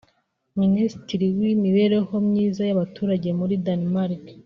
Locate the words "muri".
3.39-3.53